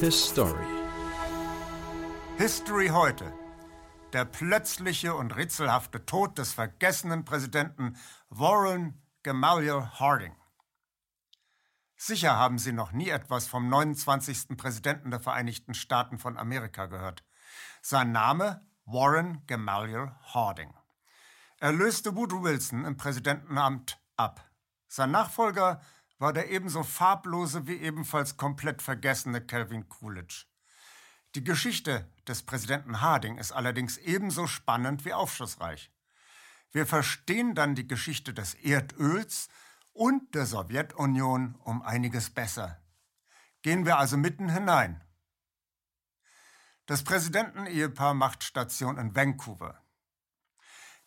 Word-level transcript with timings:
His 0.00 0.30
Story. 0.30 0.64
History 2.38 2.88
heute. 2.88 3.34
Der 4.14 4.24
plötzliche 4.24 5.14
und 5.14 5.36
rätselhafte 5.36 6.06
Tod 6.06 6.38
des 6.38 6.54
vergessenen 6.54 7.26
Präsidenten 7.26 7.98
Warren 8.30 9.02
Gamaliel 9.22 9.90
Harding. 9.98 10.34
Sicher 11.96 12.34
haben 12.34 12.58
Sie 12.58 12.72
noch 12.72 12.92
nie 12.92 13.10
etwas 13.10 13.46
vom 13.46 13.68
29. 13.68 14.56
Präsidenten 14.56 15.10
der 15.10 15.20
Vereinigten 15.20 15.74
Staaten 15.74 16.18
von 16.18 16.38
Amerika 16.38 16.86
gehört. 16.86 17.22
Sein 17.82 18.10
Name 18.10 18.66
Warren 18.86 19.42
Gamaliel 19.46 20.12
Harding. 20.32 20.72
Er 21.58 21.72
löste 21.72 22.16
Woodrow 22.16 22.42
Wilson 22.42 22.86
im 22.86 22.96
Präsidentenamt 22.96 24.00
ab. 24.16 24.50
Sein 24.88 25.10
Nachfolger 25.10 25.82
war 26.20 26.34
der 26.34 26.50
ebenso 26.50 26.82
farblose 26.82 27.66
wie 27.66 27.78
ebenfalls 27.78 28.36
komplett 28.36 28.82
vergessene 28.82 29.40
Calvin 29.40 29.88
Coolidge. 29.88 30.44
Die 31.34 31.42
Geschichte 31.42 32.06
des 32.28 32.42
Präsidenten 32.42 33.00
Harding 33.00 33.38
ist 33.38 33.52
allerdings 33.52 33.96
ebenso 33.96 34.46
spannend 34.46 35.06
wie 35.06 35.14
aufschlussreich. 35.14 35.90
Wir 36.72 36.86
verstehen 36.86 37.54
dann 37.54 37.74
die 37.74 37.88
Geschichte 37.88 38.34
des 38.34 38.52
Erdöls 38.52 39.48
und 39.92 40.34
der 40.34 40.44
Sowjetunion 40.44 41.54
um 41.64 41.80
einiges 41.80 42.28
besser. 42.28 42.82
Gehen 43.62 43.86
wir 43.86 43.98
also 43.98 44.18
mitten 44.18 44.50
hinein. 44.50 45.02
Das 46.84 47.02
Präsidentenehepaar 47.02 48.12
macht 48.12 48.44
Station 48.44 48.98
in 48.98 49.16
Vancouver. 49.16 49.82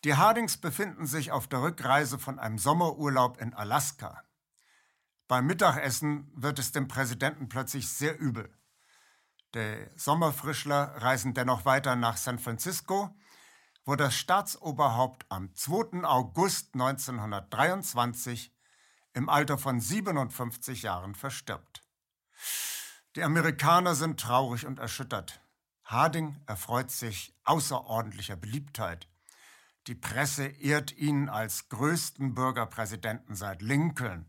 Die 0.02 0.16
Hardings 0.16 0.56
befinden 0.56 1.06
sich 1.06 1.30
auf 1.30 1.46
der 1.46 1.62
Rückreise 1.62 2.18
von 2.18 2.40
einem 2.40 2.58
Sommerurlaub 2.58 3.40
in 3.40 3.54
Alaska. 3.54 4.23
Beim 5.26 5.46
Mittagessen 5.46 6.30
wird 6.34 6.58
es 6.58 6.72
dem 6.72 6.86
Präsidenten 6.86 7.48
plötzlich 7.48 7.88
sehr 7.88 8.18
übel. 8.18 8.52
Die 9.54 9.86
Sommerfrischler 9.96 10.96
reisen 11.02 11.32
dennoch 11.32 11.64
weiter 11.64 11.96
nach 11.96 12.16
San 12.16 12.38
Francisco, 12.38 13.16
wo 13.84 13.96
das 13.96 14.16
Staatsoberhaupt 14.16 15.24
am 15.30 15.54
2. 15.54 16.04
August 16.04 16.74
1923 16.74 18.52
im 19.14 19.28
Alter 19.28 19.56
von 19.56 19.80
57 19.80 20.82
Jahren 20.82 21.14
verstirbt. 21.14 21.82
Die 23.16 23.22
Amerikaner 23.22 23.94
sind 23.94 24.20
traurig 24.20 24.66
und 24.66 24.78
erschüttert. 24.78 25.40
Harding 25.84 26.40
erfreut 26.46 26.90
sich 26.90 27.34
außerordentlicher 27.44 28.36
Beliebtheit. 28.36 29.08
Die 29.86 29.94
Presse 29.94 30.46
ehrt 30.46 30.92
ihn 30.92 31.28
als 31.28 31.68
größten 31.68 32.34
Bürgerpräsidenten 32.34 33.36
seit 33.36 33.62
Lincoln, 33.62 34.28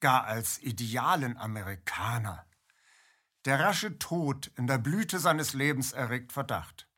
gar 0.00 0.24
als 0.24 0.58
idealen 0.62 1.36
Amerikaner. 1.36 2.46
Der 3.44 3.60
rasche 3.60 3.98
Tod 3.98 4.50
in 4.56 4.66
der 4.66 4.78
Blüte 4.78 5.18
seines 5.18 5.54
Lebens 5.54 5.92
erregt 5.92 6.32
Verdacht. 6.32 6.88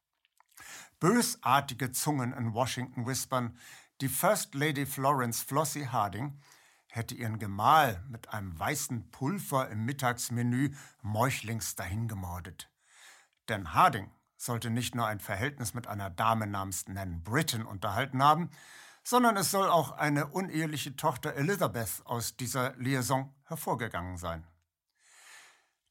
Bösartige 0.98 1.92
Zungen 1.92 2.32
in 2.32 2.54
Washington 2.54 3.06
wispern, 3.06 3.56
die 4.00 4.08
First 4.08 4.54
Lady 4.54 4.86
Florence 4.86 5.42
Flossie 5.42 5.86
Harding 5.86 6.40
hätte 6.88 7.14
ihren 7.14 7.38
Gemahl 7.38 8.04
mit 8.08 8.30
einem 8.30 8.58
weißen 8.58 9.10
Pulver 9.10 9.68
im 9.68 9.84
Mittagsmenü 9.84 10.74
meuchlings 11.02 11.76
dahingemordet. 11.76 12.70
Denn 13.48 13.74
Harding 13.74 14.10
sollte 14.36 14.70
nicht 14.70 14.94
nur 14.94 15.06
ein 15.06 15.20
Verhältnis 15.20 15.74
mit 15.74 15.86
einer 15.86 16.10
Dame 16.10 16.46
namens 16.46 16.88
Nan 16.88 17.22
Britton 17.22 17.66
unterhalten 17.66 18.22
haben, 18.22 18.50
sondern 19.02 19.36
es 19.36 19.50
soll 19.50 19.68
auch 19.68 19.92
eine 19.92 20.26
uneheliche 20.28 20.96
Tochter 20.96 21.34
Elizabeth 21.34 22.02
aus 22.04 22.36
dieser 22.36 22.74
Liaison 22.76 23.34
hervorgegangen 23.44 24.16
sein. 24.16 24.46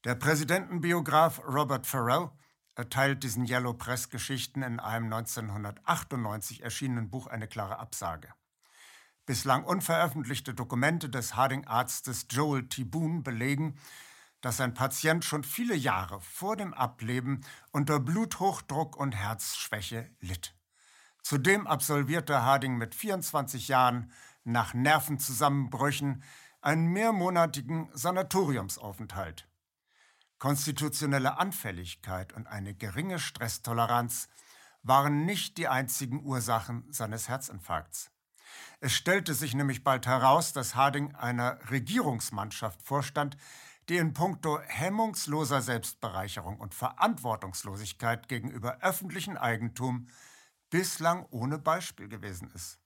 Der 0.04 0.14
Präsidentenbiograf 0.14 1.42
Robert 1.46 1.86
Farrell 1.86 2.30
erteilt 2.74 3.22
diesen 3.22 3.46
Yellow 3.46 3.74
Press 3.74 4.08
Geschichten 4.08 4.62
in 4.62 4.80
einem 4.80 5.12
1998 5.12 6.62
erschienenen 6.62 7.10
Buch 7.10 7.26
eine 7.26 7.48
klare 7.48 7.78
Absage. 7.78 8.32
Bislang 9.26 9.64
unveröffentlichte 9.64 10.54
Dokumente 10.54 11.10
des 11.10 11.36
Harding-Arztes 11.36 12.26
Joel 12.30 12.68
T. 12.68 12.84
Boone 12.84 13.22
belegen, 13.22 13.78
dass 14.40 14.56
sein 14.56 14.72
Patient 14.72 15.24
schon 15.24 15.44
viele 15.44 15.74
Jahre 15.74 16.20
vor 16.20 16.56
dem 16.56 16.72
Ableben 16.72 17.44
unter 17.70 18.00
Bluthochdruck 18.00 18.96
und 18.96 19.14
Herzschwäche 19.14 20.10
litt. 20.20 20.54
Zudem 21.30 21.68
absolvierte 21.68 22.42
Harding 22.42 22.76
mit 22.76 22.92
24 22.92 23.68
Jahren 23.68 24.10
nach 24.42 24.74
Nervenzusammenbrüchen 24.74 26.24
einen 26.60 26.86
mehrmonatigen 26.86 27.88
Sanatoriumsaufenthalt. 27.92 29.46
Konstitutionelle 30.40 31.38
Anfälligkeit 31.38 32.32
und 32.32 32.48
eine 32.48 32.74
geringe 32.74 33.20
Stresstoleranz 33.20 34.28
waren 34.82 35.24
nicht 35.24 35.56
die 35.56 35.68
einzigen 35.68 36.24
Ursachen 36.24 36.84
seines 36.90 37.28
Herzinfarkts. 37.28 38.10
Es 38.80 38.92
stellte 38.92 39.34
sich 39.34 39.54
nämlich 39.54 39.84
bald 39.84 40.08
heraus, 40.08 40.52
dass 40.52 40.74
Harding 40.74 41.14
einer 41.14 41.60
Regierungsmannschaft 41.70 42.82
vorstand, 42.82 43.36
die 43.88 43.98
in 43.98 44.14
puncto 44.14 44.58
hemmungsloser 44.66 45.62
Selbstbereicherung 45.62 46.58
und 46.58 46.74
Verantwortungslosigkeit 46.74 48.26
gegenüber 48.26 48.78
öffentlichem 48.80 49.36
Eigentum 49.36 50.08
bislang 50.70 51.26
ohne 51.30 51.58
Beispiel 51.58 52.08
gewesen 52.08 52.50
ist. 52.54 52.78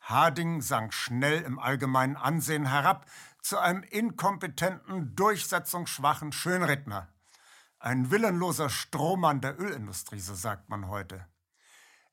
Harding 0.00 0.60
sank 0.60 0.94
schnell 0.94 1.42
im 1.42 1.58
allgemeinen 1.58 2.16
Ansehen 2.16 2.66
herab 2.66 3.06
zu 3.42 3.58
einem 3.58 3.82
inkompetenten, 3.82 5.16
durchsetzungsschwachen 5.16 6.32
Schönredner. 6.32 7.08
Ein 7.78 8.10
willenloser 8.10 8.70
Strohmann 8.70 9.40
der 9.40 9.58
Ölindustrie, 9.58 10.20
so 10.20 10.34
sagt 10.34 10.68
man 10.68 10.88
heute. 10.88 11.26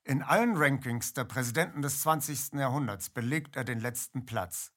In 0.02 0.22
allen 0.22 0.56
Rankings 0.56 1.14
der 1.14 1.24
Präsidenten 1.24 1.82
des 1.82 2.02
20. 2.02 2.54
Jahrhunderts 2.54 3.10
belegt 3.10 3.56
er 3.56 3.64
den 3.64 3.80
letzten 3.80 4.26
Platz. 4.26 4.72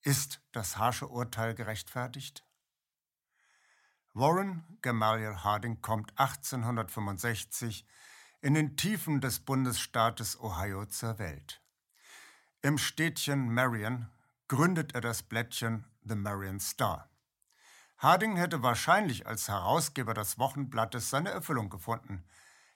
Ist 0.00 0.40
das 0.52 0.78
harsche 0.78 1.08
Urteil 1.08 1.54
gerechtfertigt? 1.54 2.46
Warren 4.14 4.78
Gamaliel 4.80 5.36
Harding 5.44 5.82
kommt 5.82 6.18
1865 6.18 7.84
in 8.40 8.54
den 8.54 8.76
Tiefen 8.76 9.20
des 9.20 9.40
Bundesstaates 9.40 10.38
Ohio 10.40 10.86
zur 10.86 11.18
Welt. 11.18 11.60
Im 12.62 12.78
Städtchen 12.78 13.52
Marion 13.52 14.06
gründet 14.46 14.94
er 14.94 15.00
das 15.00 15.24
Blättchen 15.24 15.84
The 16.04 16.14
Marion 16.14 16.60
Star. 16.60 17.10
Harding 17.96 18.36
hätte 18.36 18.62
wahrscheinlich 18.62 19.26
als 19.26 19.48
Herausgeber 19.48 20.14
des 20.14 20.38
Wochenblattes 20.38 21.10
seine 21.10 21.30
Erfüllung 21.30 21.68
gefunden. 21.68 22.24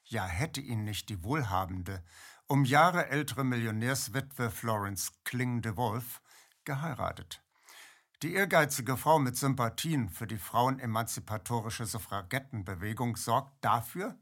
Ja, 0.05 0.27
hätte 0.27 0.61
ihn 0.61 0.83
nicht 0.83 1.09
die 1.09 1.23
wohlhabende, 1.23 2.03
um 2.49 2.65
Jahre 2.65 3.09
ältere 3.09 3.45
Millionärswitwe 3.45 4.51
Florence 4.51 5.13
Kling 5.23 5.63
de 5.63 5.77
Wolf 5.77 6.21
geheiratet. 6.65 7.41
Die 8.23 8.35
ehrgeizige 8.35 8.97
Frau 8.97 9.21
mit 9.21 9.37
Sympathien 9.37 10.09
für 10.09 10.27
die 10.27 10.39
frauenemanzipatorische 10.39 11.87
Suffragettenbewegung 11.87 13.17
sorgt 13.17 13.65
dafür, 13.65 14.19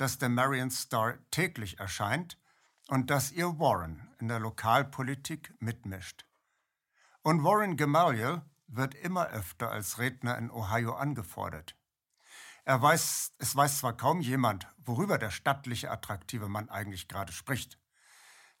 dass 0.00 0.16
der 0.16 0.30
Marion 0.30 0.70
Star 0.70 1.18
täglich 1.30 1.78
erscheint 1.78 2.38
und 2.88 3.10
dass 3.10 3.32
ihr 3.32 3.58
Warren 3.58 4.08
in 4.18 4.28
der 4.28 4.40
Lokalpolitik 4.40 5.52
mitmischt. 5.60 6.24
Und 7.22 7.44
Warren 7.44 7.76
Gamaliel 7.76 8.40
wird 8.66 8.94
immer 8.94 9.28
öfter 9.28 9.70
als 9.70 9.98
Redner 9.98 10.38
in 10.38 10.50
Ohio 10.50 10.94
angefordert. 10.94 11.76
Er 12.64 12.80
weiß, 12.80 13.34
es 13.38 13.54
weiß 13.54 13.80
zwar 13.80 13.94
kaum 13.94 14.20
jemand, 14.20 14.66
worüber 14.78 15.18
der 15.18 15.30
stattliche, 15.30 15.90
attraktive 15.90 16.48
Mann 16.48 16.70
eigentlich 16.70 17.06
gerade 17.06 17.32
spricht. 17.32 17.78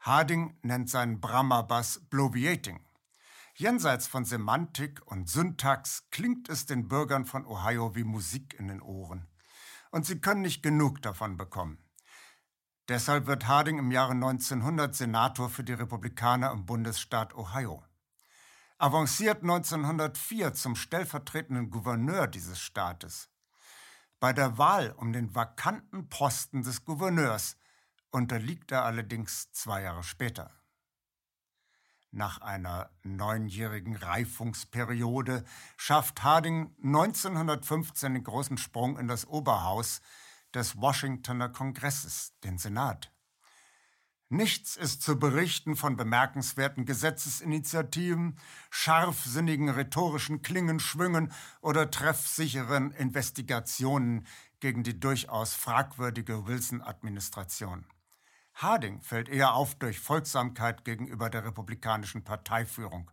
Harding 0.00 0.58
nennt 0.62 0.90
seinen 0.90 1.20
Brahma-Bass 1.20 2.06
Bloviating. 2.10 2.84
Jenseits 3.54 4.06
von 4.06 4.26
Semantik 4.26 5.00
und 5.06 5.28
Syntax 5.28 6.06
klingt 6.10 6.50
es 6.50 6.66
den 6.66 6.88
Bürgern 6.88 7.24
von 7.24 7.46
Ohio 7.46 7.94
wie 7.94 8.04
Musik 8.04 8.58
in 8.58 8.68
den 8.68 8.82
Ohren. 8.82 9.29
Und 9.90 10.06
sie 10.06 10.20
können 10.20 10.42
nicht 10.42 10.62
genug 10.62 11.02
davon 11.02 11.36
bekommen. 11.36 11.78
Deshalb 12.88 13.26
wird 13.26 13.46
Harding 13.46 13.78
im 13.78 13.92
Jahre 13.92 14.12
1900 14.12 14.94
Senator 14.94 15.48
für 15.48 15.62
die 15.62 15.72
Republikaner 15.72 16.50
im 16.50 16.66
Bundesstaat 16.66 17.34
Ohio. 17.34 17.84
Avanciert 18.78 19.42
1904 19.42 20.54
zum 20.54 20.74
stellvertretenden 20.74 21.70
Gouverneur 21.70 22.26
dieses 22.26 22.60
Staates. 22.60 23.28
Bei 24.18 24.32
der 24.32 24.58
Wahl 24.58 24.92
um 24.96 25.12
den 25.12 25.34
vakanten 25.34 26.08
Posten 26.08 26.62
des 26.62 26.84
Gouverneurs 26.84 27.56
unterliegt 28.10 28.72
er 28.72 28.84
allerdings 28.84 29.52
zwei 29.52 29.82
Jahre 29.82 30.02
später. 30.02 30.59
Nach 32.12 32.40
einer 32.40 32.90
neunjährigen 33.04 33.94
Reifungsperiode 33.94 35.44
schafft 35.76 36.24
Harding 36.24 36.74
1915 36.82 38.14
den 38.14 38.24
großen 38.24 38.58
Sprung 38.58 38.98
in 38.98 39.06
das 39.06 39.28
Oberhaus 39.28 40.00
des 40.52 40.80
Washingtoner 40.80 41.48
Kongresses, 41.50 42.34
den 42.42 42.58
Senat. 42.58 43.12
Nichts 44.28 44.76
ist 44.76 45.02
zu 45.02 45.18
berichten 45.18 45.76
von 45.76 45.96
bemerkenswerten 45.96 46.84
Gesetzesinitiativen, 46.84 48.38
scharfsinnigen 48.70 49.68
rhetorischen 49.68 50.42
Klingenschwüngen 50.42 51.32
oder 51.60 51.90
treffsicheren 51.90 52.92
Investigationen 52.92 54.26
gegen 54.60 54.82
die 54.82 54.98
durchaus 54.98 55.54
fragwürdige 55.54 56.46
Wilson-Administration. 56.46 57.86
Harding 58.60 59.00
fällt 59.00 59.30
eher 59.30 59.54
auf 59.54 59.74
durch 59.76 60.00
Folgsamkeit 60.00 60.84
gegenüber 60.84 61.30
der 61.30 61.44
republikanischen 61.46 62.24
Parteiführung. 62.24 63.10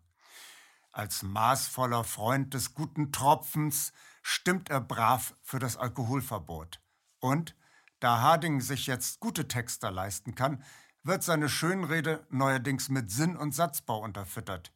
Als 0.91 1.23
maßvoller 1.23 2.03
Freund 2.03 2.53
des 2.53 2.73
guten 2.73 3.13
Tropfens 3.13 3.93
stimmt 4.21 4.69
er 4.69 4.81
brav 4.81 5.35
für 5.43 5.59
das 5.59 5.77
Alkoholverbot. 5.77 6.81
Und, 7.19 7.55
da 8.01 8.19
Harding 8.19 8.59
sich 8.59 8.87
jetzt 8.87 9.21
gute 9.21 9.47
Texter 9.47 9.89
leisten 9.89 10.35
kann, 10.35 10.63
wird 11.03 11.23
seine 11.23 11.47
Schönrede 11.47 12.27
neuerdings 12.29 12.89
mit 12.89 13.09
Sinn 13.09 13.37
und 13.37 13.55
Satzbau 13.55 13.99
unterfüttert. 13.99 14.73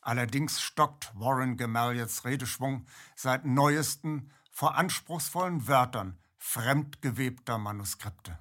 Allerdings 0.00 0.62
stockt 0.62 1.12
Warren 1.16 1.58
Gemalliets 1.58 2.24
Redeschwung 2.24 2.86
seit 3.14 3.44
neuesten 3.44 4.32
vor 4.50 4.76
anspruchsvollen 4.76 5.68
Wörtern 5.68 6.18
fremdgewebter 6.38 7.58
Manuskripte. 7.58 8.38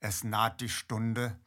Es 0.00 0.24
naht 0.24 0.60
die 0.60 0.68
Stunde, 0.68 1.38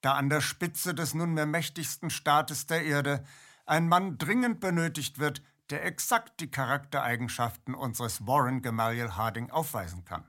da 0.00 0.14
an 0.14 0.28
der 0.28 0.40
Spitze 0.40 0.94
des 0.94 1.14
nunmehr 1.14 1.46
mächtigsten 1.46 2.10
Staates 2.10 2.66
der 2.66 2.84
Erde 2.84 3.24
ein 3.66 3.88
Mann 3.88 4.18
dringend 4.18 4.60
benötigt 4.60 5.18
wird, 5.18 5.42
der 5.70 5.84
exakt 5.84 6.40
die 6.40 6.50
Charaktereigenschaften 6.50 7.74
unseres 7.74 8.26
Warren 8.26 8.62
Gamaliel 8.62 9.12
Harding 9.12 9.50
aufweisen 9.50 10.04
kann. 10.04 10.24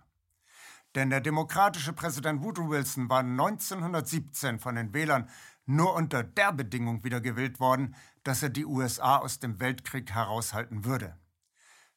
Denn 0.93 1.09
der 1.09 1.21
demokratische 1.21 1.93
Präsident 1.93 2.43
Woodrow 2.43 2.69
Wilson 2.69 3.09
war 3.09 3.21
1917 3.21 4.59
von 4.59 4.75
den 4.75 4.93
Wählern 4.93 5.29
nur 5.65 5.95
unter 5.95 6.23
der 6.23 6.51
Bedingung 6.51 7.03
wiedergewählt 7.03 7.59
worden, 7.59 7.95
dass 8.23 8.43
er 8.43 8.49
die 8.49 8.65
USA 8.65 9.17
aus 9.17 9.39
dem 9.39 9.59
Weltkrieg 9.59 10.11
heraushalten 10.11 10.85
würde. 10.85 11.17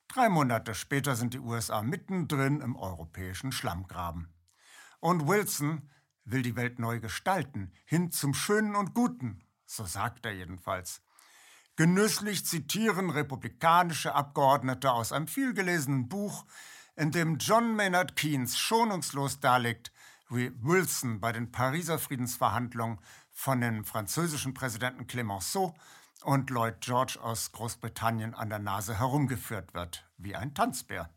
Drei 0.08 0.28
Monate 0.28 0.74
später 0.74 1.16
sind 1.16 1.34
die 1.34 1.40
USA 1.40 1.82
mittendrin 1.82 2.60
im 2.60 2.76
europäischen 2.76 3.52
Schlammgraben. 3.52 4.33
Und 5.04 5.28
Wilson 5.28 5.90
will 6.24 6.40
die 6.40 6.56
Welt 6.56 6.78
neu 6.78 6.98
gestalten, 6.98 7.74
hin 7.84 8.10
zum 8.10 8.32
Schönen 8.32 8.74
und 8.74 8.94
Guten, 8.94 9.44
so 9.66 9.84
sagt 9.84 10.24
er 10.24 10.32
jedenfalls. 10.32 11.02
Genüsslich 11.76 12.46
zitieren 12.46 13.10
republikanische 13.10 14.14
Abgeordnete 14.14 14.90
aus 14.90 15.12
einem 15.12 15.26
vielgelesenen 15.26 16.08
Buch 16.08 16.46
in 16.96 17.10
dem 17.10 17.36
John 17.36 17.76
Maynard 17.76 18.16
Keynes 18.16 18.56
schonungslos 18.56 19.40
darlegt, 19.40 19.92
wie 20.30 20.50
Wilson 20.62 21.20
bei 21.20 21.32
den 21.32 21.52
Pariser 21.52 21.98
Friedensverhandlungen 21.98 22.98
von 23.30 23.60
dem 23.60 23.84
französischen 23.84 24.54
Präsidenten 24.54 25.06
Clemenceau 25.06 25.74
und 26.22 26.48
Lloyd 26.48 26.80
George 26.80 27.18
aus 27.20 27.52
Großbritannien 27.52 28.32
an 28.32 28.48
der 28.48 28.58
Nase 28.58 28.98
herumgeführt 28.98 29.74
wird, 29.74 30.08
wie 30.16 30.34
ein 30.34 30.54
Tanzbär. 30.54 31.10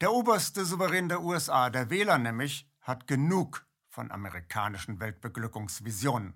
Der 0.00 0.12
oberste 0.12 0.64
Souverän 0.64 1.08
der 1.08 1.22
USA, 1.22 1.68
der 1.68 1.90
Wähler 1.90 2.18
nämlich, 2.18 2.70
hat 2.86 3.06
genug 3.06 3.66
von 3.88 4.12
amerikanischen 4.12 5.00
Weltbeglückungsvisionen. 5.00 6.34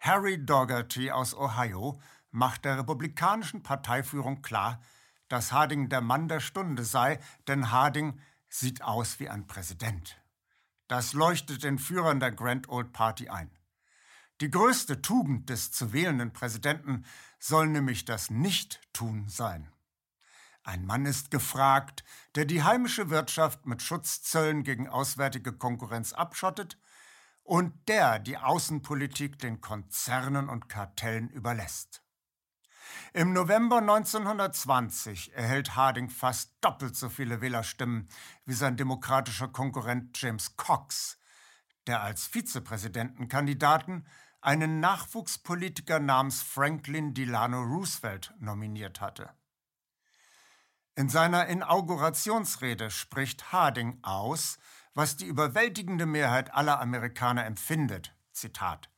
Harry 0.00 0.44
Dougherty 0.44 1.10
aus 1.10 1.34
Ohio 1.34 2.00
macht 2.30 2.64
der 2.64 2.78
republikanischen 2.78 3.62
Parteiführung 3.62 4.42
klar, 4.42 4.80
dass 5.28 5.52
Harding 5.52 5.88
der 5.88 6.00
Mann 6.00 6.26
der 6.28 6.40
Stunde 6.40 6.84
sei, 6.84 7.20
denn 7.46 7.70
Harding 7.70 8.18
sieht 8.48 8.82
aus 8.82 9.20
wie 9.20 9.28
ein 9.28 9.46
Präsident. 9.46 10.20
Das 10.88 11.12
leuchtet 11.12 11.62
den 11.62 11.78
Führern 11.78 12.18
der 12.18 12.32
Grand 12.32 12.68
Old 12.68 12.92
Party 12.92 13.28
ein. 13.28 13.50
Die 14.40 14.50
größte 14.50 15.02
Tugend 15.02 15.50
des 15.50 15.70
zu 15.70 15.92
wählenden 15.92 16.32
Präsidenten 16.32 17.04
soll 17.38 17.68
nämlich 17.68 18.04
das 18.04 18.30
Nicht-Tun 18.30 19.28
sein. 19.28 19.70
Ein 20.68 20.84
Mann 20.84 21.06
ist 21.06 21.30
gefragt, 21.30 22.04
der 22.34 22.44
die 22.44 22.62
heimische 22.62 23.08
Wirtschaft 23.08 23.64
mit 23.64 23.80
Schutzzöllen 23.80 24.64
gegen 24.64 24.86
auswärtige 24.86 25.54
Konkurrenz 25.54 26.12
abschottet 26.12 26.78
und 27.42 27.88
der 27.88 28.18
die 28.18 28.36
Außenpolitik 28.36 29.38
den 29.38 29.62
Konzernen 29.62 30.50
und 30.50 30.68
Kartellen 30.68 31.30
überlässt. 31.30 32.02
Im 33.14 33.32
November 33.32 33.78
1920 33.78 35.32
erhält 35.32 35.74
Harding 35.74 36.10
fast 36.10 36.52
doppelt 36.60 36.96
so 36.96 37.08
viele 37.08 37.40
Wählerstimmen 37.40 38.06
wie 38.44 38.52
sein 38.52 38.76
demokratischer 38.76 39.48
Konkurrent 39.48 40.20
James 40.20 40.58
Cox, 40.58 41.18
der 41.86 42.02
als 42.02 42.26
Vizepräsidentenkandidaten 42.26 44.06
einen 44.42 44.80
Nachwuchspolitiker 44.80 45.98
namens 45.98 46.42
Franklin 46.42 47.14
Delano 47.14 47.62
Roosevelt 47.62 48.34
nominiert 48.38 49.00
hatte. 49.00 49.30
In 50.98 51.08
seiner 51.08 51.46
Inaugurationsrede 51.46 52.90
spricht 52.90 53.52
Harding 53.52 54.00
aus, 54.02 54.58
was 54.94 55.16
die 55.16 55.26
überwältigende 55.26 56.06
Mehrheit 56.06 56.52
aller 56.52 56.80
Amerikaner 56.80 57.46
empfindet. 57.46 58.16
Zitat. 58.32 58.90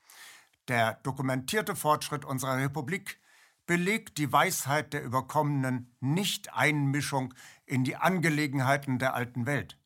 Der 0.69 0.95
dokumentierte 1.03 1.77
Fortschritt 1.77 2.25
unserer 2.25 2.57
Republik 2.57 3.21
belegt 3.67 4.17
die 4.17 4.33
Weisheit 4.33 4.95
der 4.95 5.03
überkommenen 5.03 5.95
Nicht-Einmischung 6.01 7.35
in 7.67 7.85
die 7.85 7.97
Angelegenheiten 7.97 8.99
der 8.99 9.13
alten 9.13 9.45
Welt. 9.45 9.77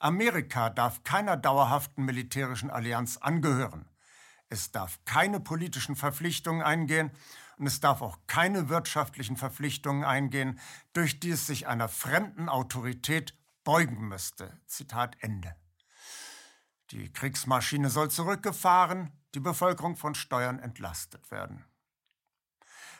Amerika 0.00 0.68
darf 0.68 1.04
keiner 1.04 1.36
dauerhaften 1.36 2.04
militärischen 2.04 2.72
Allianz 2.72 3.18
angehören. 3.18 3.88
Es 4.48 4.72
darf 4.72 4.98
keine 5.04 5.38
politischen 5.38 5.94
Verpflichtungen 5.94 6.62
eingehen 6.62 7.12
und 7.58 7.66
es 7.66 7.80
darf 7.80 8.02
auch 8.02 8.18
keine 8.26 8.68
wirtschaftlichen 8.68 9.36
Verpflichtungen 9.36 10.04
eingehen, 10.04 10.58
durch 10.92 11.20
die 11.20 11.30
es 11.30 11.46
sich 11.46 11.66
einer 11.66 11.88
fremden 11.88 12.48
Autorität 12.48 13.36
beugen 13.64 14.08
müsste. 14.08 14.58
Zitat 14.66 15.16
Ende. 15.20 15.54
Die 16.90 17.12
Kriegsmaschine 17.12 17.88
soll 17.88 18.10
zurückgefahren, 18.10 19.12
die 19.34 19.40
Bevölkerung 19.40 19.96
von 19.96 20.14
Steuern 20.14 20.58
entlastet 20.58 21.30
werden. 21.30 21.64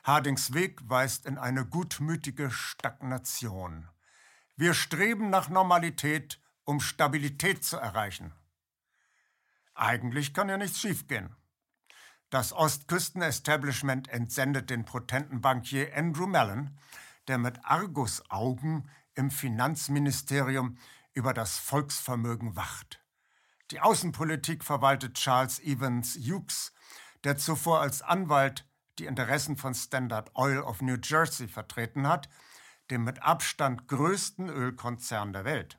Hardings 0.05 0.55
Weg 0.55 0.81
weist 0.89 1.27
in 1.27 1.39
eine 1.39 1.67
gutmütige 1.67 2.51
Stagnation. 2.51 3.89
Wir 4.57 4.75
streben 4.75 5.31
nach 5.31 5.49
Normalität, 5.49 6.41
um 6.65 6.81
Stabilität 6.81 7.65
zu 7.65 7.77
erreichen. 7.77 8.33
Eigentlich 9.75 10.35
kann 10.35 10.49
ja 10.49 10.57
nichts 10.57 10.81
schiefgehen. 10.81 11.35
Das 12.32 12.55
Ostküsten-Establishment 12.55 14.08
entsendet 14.08 14.70
den 14.70 14.87
potenten 14.87 15.43
Bankier 15.43 15.94
Andrew 15.94 16.26
Mellon, 16.26 16.79
der 17.29 17.37
mit 17.37 17.62
Argusaugen 17.62 18.88
im 19.14 19.31
Finanzministerium 19.31 20.79
über 21.12 21.34
das 21.34 21.58
Volksvermögen 21.58 22.56
wacht. 22.56 23.03
Die 23.70 23.81
Außenpolitik 23.81 24.65
verwaltet 24.65 25.19
Charles 25.19 25.60
Evans 25.60 26.17
Hughes, 26.17 26.72
der 27.22 27.36
zuvor 27.36 27.82
als 27.82 28.01
Anwalt 28.01 28.67
die 28.98 29.05
Interessen 29.05 29.58
von 29.58 29.74
Standard 29.74 30.34
Oil 30.34 30.60
of 30.60 30.81
New 30.81 30.96
Jersey 31.05 31.48
vertreten 31.48 32.08
hat, 32.08 32.31
dem 32.91 33.05
mit 33.05 33.22
Abstand 33.22 33.89
größten 33.89 34.48
Ölkonzern 34.48 35.34
der 35.34 35.44
Welt. 35.44 35.79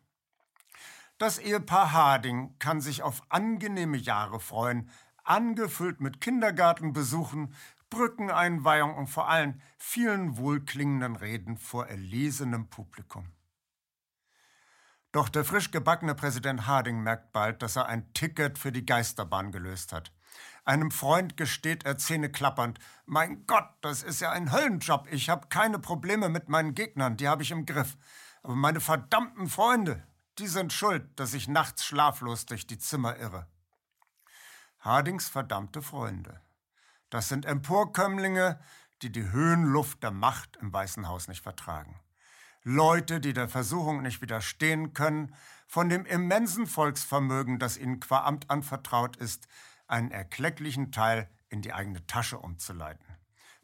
Das 1.18 1.40
Ehepaar 1.40 1.94
Harding 1.94 2.60
kann 2.60 2.80
sich 2.80 3.02
auf 3.02 3.24
angenehme 3.30 3.98
Jahre 3.98 4.40
freuen, 4.40 4.92
angefüllt 5.24 6.02
mit 6.02 6.22
Kindergartenbesuchen, 6.22 7.54
Brückeneinweihung 7.90 8.96
und 8.96 9.08
vor 9.08 9.30
allem 9.30 9.62
vielen 9.78 10.38
wohlklingenden 10.38 11.16
Reden 11.16 11.58
vor 11.58 11.88
erlesenem 11.88 12.68
Publikum. 12.70 13.32
Doch 15.12 15.30
der 15.30 15.46
frisch 15.46 15.70
gebackene 15.70 16.16
Präsident 16.16 16.66
Harding 16.66 17.04
merkt 17.04 17.34
bald, 17.34 17.62
dass 17.62 17.76
er 17.76 17.86
ein 17.86 18.12
Ticket 18.14 18.58
für 18.58 18.72
die 18.72 18.86
Geisterbahn 18.86 19.52
gelöst 19.52 19.94
hat. 19.94 20.12
Einem 20.66 20.90
Freund 20.90 21.38
gesteht 21.38 21.86
er 21.86 22.00
zähneklappernd, 22.00 22.80
mein 23.06 23.46
Gott, 23.46 23.70
das 23.82 24.02
ist 24.02 24.22
ja 24.22 24.32
ein 24.32 24.52
Höllenjob. 24.52 25.08
Ich 25.12 25.30
habe 25.30 25.50
keine 25.50 25.78
Probleme 25.78 26.30
mit 26.30 26.50
meinen 26.50 26.74
Gegnern, 26.74 27.16
die 27.16 27.28
habe 27.28 27.44
ich 27.44 27.52
im 27.52 27.68
Griff. 27.68 27.96
Aber 28.42 28.56
meine 28.56 28.82
verdammten 28.82 29.48
Freunde, 29.48 30.02
die 30.40 30.48
sind 30.48 30.74
schuld, 30.74 31.08
dass 31.20 31.36
ich 31.36 31.48
nachts 31.48 31.86
schlaflos 31.86 32.48
durch 32.48 32.66
die 32.66 32.80
Zimmer 32.80 33.18
irre. 33.18 33.46
Hardings 34.84 35.30
verdammte 35.30 35.82
Freunde. 35.82 36.42
Das 37.10 37.30
sind 37.30 37.46
Emporkömmlinge, 37.46 38.60
die 39.02 39.14
die 39.14 39.32
Höhenluft 39.32 40.04
der 40.04 40.12
Macht 40.12 40.58
im 40.58 40.74
Weißen 40.74 41.08
Haus 41.08 41.30
nicht 41.30 41.42
vertragen. 41.42 42.02
Leute, 42.64 43.22
die 43.22 43.32
der 43.32 43.48
Versuchung 43.48 44.02
nicht 44.02 44.22
widerstehen 44.22 44.94
können, 44.94 45.34
von 45.68 45.88
dem 45.88 46.06
immensen 46.06 46.68
Volksvermögen, 46.68 47.60
das 47.60 47.78
ihnen 47.78 48.02
qua 48.02 48.26
Amt 48.26 48.50
anvertraut 48.50 49.16
ist, 49.16 49.48
einen 49.88 50.12
erklecklichen 50.12 50.92
Teil 50.92 51.30
in 51.48 51.62
die 51.62 51.72
eigene 51.72 52.06
Tasche 52.06 52.40
umzuleiten. 52.40 53.06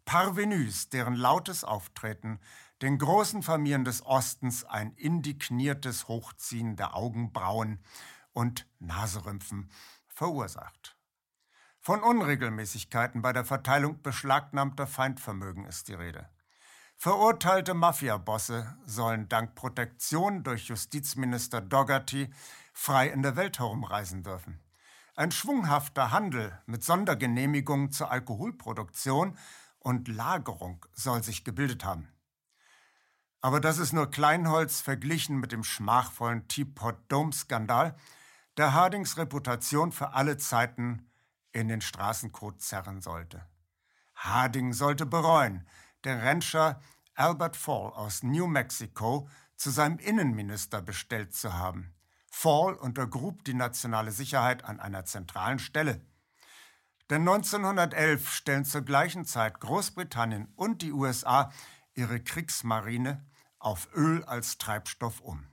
Parvenus, 0.06 0.88
deren 0.88 1.16
lautes 1.16 1.66
Auftreten 1.66 2.40
den 2.82 2.98
großen 2.98 3.44
Familien 3.44 3.84
des 3.84 4.06
Ostens 4.06 4.64
ein 4.64 4.94
indigniertes 4.94 6.08
Hochziehen 6.08 6.78
der 6.78 6.96
Augenbrauen 6.96 7.84
und 8.32 8.66
Naserümpfen 8.80 9.70
verursacht. 10.08 10.96
Von 11.81 12.03
Unregelmäßigkeiten 12.03 13.21
bei 13.21 13.31
der 13.31 13.45
Verteilung 13.45 14.01
beschlagnahmter 14.01 14.86
Feindvermögen 14.86 15.65
ist 15.65 15.88
die 15.88 15.93
Rede. 15.93 16.29
Verurteilte 16.98 17.74
Mafiabosse 17.74 18.75
sollen 18.86 19.29
dank 19.29 19.55
Protektion 19.55 20.43
durch 20.43 20.67
Justizminister 20.67 21.62
Dougherty 21.62 22.29
frei 22.74 23.07
in 23.07 23.24
der 23.24 23.38
Welt 23.38 23.59
herumreisen 23.59 24.24
dürfen. 24.24 24.59
Ein 25.15 25.31
schwunghafter 25.31 26.12
Handel 26.12 26.62
mit 26.65 26.83
Sondergenehmigungen 26.83 27.91
zur 27.91 28.12
Alkoholproduktion 28.12 29.38
und 29.79 30.09
Lagerung 30.09 30.86
soll 30.91 31.24
sich 31.24 31.45
gebildet 31.45 31.86
haben. 31.86 32.09
Aber 33.39 33.62
das 33.62 33.77
ist 33.77 33.93
nur 33.93 34.12
Kleinholz 34.12 34.81
verglichen 34.81 35.39
mit 35.39 35.53
dem 35.53 35.63
schmachvollen 35.63 36.50
Teapot 36.50 36.98
Dome 37.07 37.31
Skandal, 37.31 37.95
der 38.57 38.74
Hardings 38.74 39.17
Reputation 39.17 39.93
für 39.93 40.13
alle 40.13 40.38
Zeiten 40.38 41.09
in 41.51 41.68
den 41.68 41.82
Straßencode 41.82 42.62
zerren 42.62 43.01
sollte. 43.01 43.46
Harding 44.15 44.74
sollte 44.74 45.06
bereuen, 45.06 45.68
den 46.06 46.20
Rancher 46.20 46.79
Albert 47.15 47.58
Fall 47.58 47.91
aus 47.94 48.24
New 48.24 48.48
Mexico 48.48 49.27
zu 49.56 49.72
seinem 49.72 50.00
Innenminister 50.00 50.82
bestellt 50.82 51.34
zu 51.34 51.53
haben. 51.53 51.94
Fall 52.32 52.75
untergrub 52.75 53.44
die 53.44 53.53
nationale 53.53 54.12
Sicherheit 54.12 54.63
an 54.63 54.79
einer 54.79 55.03
zentralen 55.06 55.60
Stelle. 55.60 56.01
Denn 57.10 57.27
1911 57.27 58.29
stellen 58.29 58.65
zur 58.65 58.84
gleichen 58.84 59.25
Zeit 59.25 59.60
Großbritannien 59.60 60.53
und 60.56 60.82
die 60.82 60.94
USA 60.94 61.51
ihre 61.94 62.20
Kriegsmarine 62.22 63.25
auf 63.58 63.89
Öl 63.94 64.24
als 64.24 64.58
Treibstoff 64.58 65.20
um. 65.20 65.49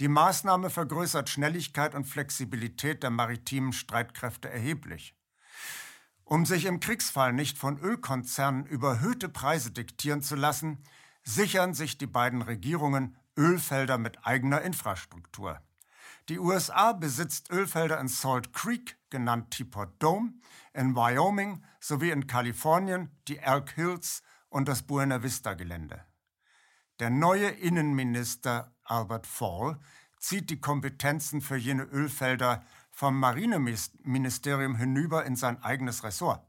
Die 0.00 0.08
Maßnahme 0.08 0.70
vergrößert 0.70 1.28
Schnelligkeit 1.28 1.94
und 1.94 2.06
Flexibilität 2.06 3.02
der 3.02 3.10
maritimen 3.10 3.72
Streitkräfte 3.72 4.48
erheblich. 4.50 5.14
Um 6.24 6.46
sich 6.46 6.64
im 6.64 6.80
Kriegsfall 6.80 7.32
nicht 7.32 7.58
von 7.58 7.78
Ölkonzernen 7.78 8.64
überhöhte 8.64 9.28
Preise 9.28 9.70
diktieren 9.70 10.22
zu 10.22 10.34
lassen, 10.34 10.82
sichern 11.24 11.74
sich 11.74 11.98
die 11.98 12.06
beiden 12.06 12.42
Regierungen 12.42 13.16
Ölfelder 13.36 13.98
mit 13.98 14.26
eigener 14.26 14.62
Infrastruktur. 14.62 15.60
Die 16.28 16.38
USA 16.38 16.92
besitzt 16.92 17.50
Ölfelder 17.50 18.00
in 18.00 18.08
Salt 18.08 18.52
Creek, 18.52 18.96
genannt 19.10 19.50
Teapot 19.50 19.90
Dome, 19.98 20.34
in 20.72 20.94
Wyoming 20.94 21.64
sowie 21.80 22.10
in 22.10 22.26
Kalifornien, 22.26 23.10
die 23.28 23.38
Elk 23.38 23.72
Hills 23.72 24.22
und 24.48 24.68
das 24.68 24.82
Buena 24.82 25.22
Vista 25.22 25.54
Gelände. 25.54 26.04
Der 27.00 27.10
neue 27.10 27.48
Innenminister 27.48 28.71
Albert 28.84 29.26
Fall 29.26 29.78
zieht 30.18 30.50
die 30.50 30.60
Kompetenzen 30.60 31.40
für 31.40 31.56
jene 31.56 31.84
Ölfelder 31.84 32.62
vom 32.90 33.18
Marineministerium 33.18 34.76
hinüber 34.76 35.24
in 35.24 35.36
sein 35.36 35.62
eigenes 35.62 36.04
Ressort. 36.04 36.44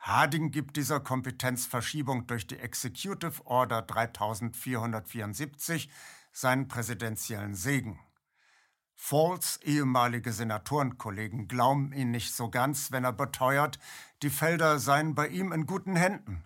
Harding 0.00 0.50
gibt 0.50 0.76
dieser 0.76 1.00
Kompetenzverschiebung 1.00 2.26
durch 2.26 2.46
die 2.46 2.58
Executive 2.58 3.46
Order 3.46 3.82
3474 3.82 5.90
seinen 6.32 6.68
präsidentiellen 6.68 7.54
Segen. 7.54 7.98
Falls 8.94 9.60
ehemalige 9.62 10.32
Senatorenkollegen 10.32 11.46
glauben 11.46 11.92
ihn 11.92 12.10
nicht 12.10 12.34
so 12.34 12.50
ganz, 12.50 12.90
wenn 12.90 13.04
er 13.04 13.12
beteuert, 13.12 13.78
die 14.22 14.30
Felder 14.30 14.78
seien 14.78 15.14
bei 15.14 15.28
ihm 15.28 15.52
in 15.52 15.66
guten 15.66 15.94
Händen. 15.94 16.42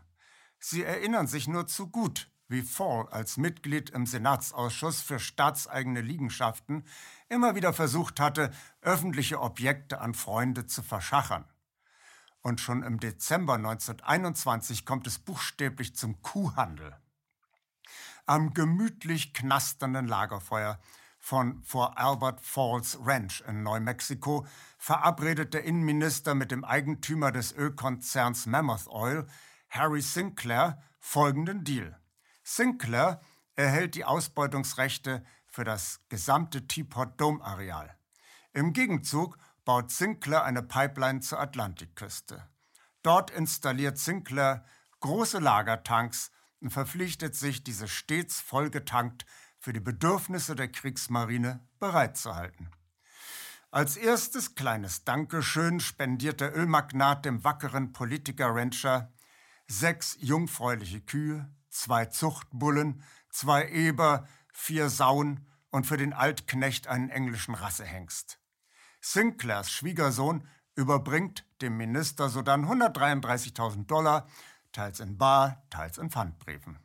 Sie 0.58 0.82
erinnern 0.82 1.26
sich 1.26 1.48
nur 1.48 1.66
zu 1.66 1.88
gut 1.88 2.31
wie 2.52 2.62
Fall 2.62 3.08
als 3.10 3.38
Mitglied 3.38 3.90
im 3.90 4.06
Senatsausschuss 4.06 5.00
für 5.00 5.18
staatseigene 5.18 6.02
Liegenschaften 6.02 6.84
immer 7.28 7.56
wieder 7.56 7.72
versucht 7.72 8.20
hatte, 8.20 8.52
öffentliche 8.82 9.40
Objekte 9.40 10.00
an 10.00 10.14
Freunde 10.14 10.66
zu 10.66 10.82
verschachern. 10.82 11.46
Und 12.42 12.60
schon 12.60 12.82
im 12.82 13.00
Dezember 13.00 13.54
1921 13.54 14.84
kommt 14.84 15.06
es 15.06 15.18
buchstäblich 15.18 15.96
zum 15.96 16.20
Kuhhandel. 16.22 16.96
Am 18.26 18.52
gemütlich 18.52 19.32
knasternden 19.32 20.06
Lagerfeuer 20.06 20.78
von 21.18 21.62
vor 21.62 21.98
Albert 21.98 22.40
Falls 22.42 22.98
Ranch 23.00 23.42
in 23.46 23.62
Neumexiko 23.62 24.46
verabredet 24.76 25.54
der 25.54 25.64
Innenminister 25.64 26.34
mit 26.34 26.50
dem 26.50 26.64
Eigentümer 26.64 27.32
des 27.32 27.52
Ölkonzerns 27.52 28.46
Mammoth 28.46 28.88
Oil, 28.88 29.26
Harry 29.70 30.02
Sinclair, 30.02 30.82
folgenden 30.98 31.64
Deal. 31.64 32.01
Sinclair 32.42 33.20
erhält 33.54 33.94
die 33.94 34.04
Ausbeutungsrechte 34.04 35.24
für 35.46 35.64
das 35.64 36.00
gesamte 36.08 36.66
Teapot 36.66 37.20
Dome 37.20 37.42
Areal. 37.44 37.96
Im 38.52 38.72
Gegenzug 38.72 39.38
baut 39.64 39.90
Sinclair 39.90 40.44
eine 40.44 40.62
Pipeline 40.62 41.20
zur 41.20 41.40
Atlantikküste. 41.40 42.48
Dort 43.02 43.30
installiert 43.30 43.98
Sinclair 43.98 44.64
große 45.00 45.38
Lagertanks 45.38 46.30
und 46.60 46.70
verpflichtet 46.70 47.34
sich, 47.34 47.64
diese 47.64 47.88
stets 47.88 48.40
vollgetankt 48.40 49.26
für 49.58 49.72
die 49.72 49.80
Bedürfnisse 49.80 50.56
der 50.56 50.68
Kriegsmarine 50.68 51.66
bereitzuhalten. 51.78 52.70
Als 53.70 53.96
erstes 53.96 54.54
kleines 54.54 55.04
Dankeschön 55.04 55.80
spendiert 55.80 56.40
der 56.40 56.56
Ölmagnat 56.56 57.24
dem 57.24 57.42
wackeren 57.42 57.92
Politiker-Rancher 57.92 59.12
sechs 59.66 60.16
jungfräuliche 60.20 61.00
Kühe, 61.00 61.50
zwei 61.72 62.06
Zuchtbullen, 62.06 63.02
zwei 63.30 63.68
Eber, 63.68 64.28
vier 64.52 64.88
Sauen 64.90 65.46
und 65.70 65.86
für 65.86 65.96
den 65.96 66.12
Altknecht 66.12 66.86
einen 66.86 67.10
englischen 67.10 67.54
Rassehengst. 67.54 68.38
Sinclairs 69.00 69.72
Schwiegersohn 69.72 70.46
überbringt 70.76 71.44
dem 71.60 71.76
Minister 71.76 72.28
sodann 72.28 72.66
133.000 72.66 73.86
Dollar, 73.86 74.28
teils 74.70 75.00
in 75.00 75.18
Bar, 75.18 75.64
teils 75.70 75.98
in 75.98 76.10
Pfandbriefen. 76.10 76.78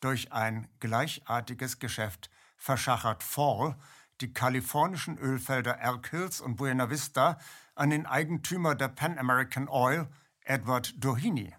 Durch 0.00 0.32
ein 0.32 0.68
gleichartiges 0.80 1.78
Geschäft 1.78 2.30
verschachert 2.56 3.22
Fall 3.22 3.76
die 4.20 4.32
kalifornischen 4.32 5.18
Ölfelder 5.18 5.78
Elk 5.80 6.08
Hills 6.10 6.40
und 6.40 6.56
Buena 6.56 6.88
Vista 6.90 7.38
an 7.74 7.90
den 7.90 8.06
Eigentümer 8.06 8.74
der 8.74 8.88
Pan 8.88 9.18
American 9.18 9.68
Oil, 9.68 10.08
Edward 10.40 10.94
Doheny. 10.96 11.54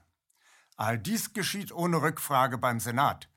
All 0.78 1.00
dies 1.00 1.34
geschieht 1.34 1.72
ohne 1.72 2.02
Rückfrage 2.02 2.60
beim 2.60 2.80
Senat. 2.80 3.30